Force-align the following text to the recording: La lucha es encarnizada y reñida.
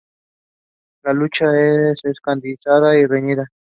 La 1.03 1.13
lucha 1.13 1.45
es 1.55 1.99
encarnizada 2.05 2.97
y 2.97 3.05
reñida. 3.05 3.51